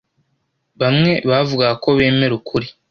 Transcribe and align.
Bamwe 0.81 1.11
bavugaga 1.29 1.75
ko 1.83 1.89
bemera 1.97 2.33
ukuri 2.39 2.67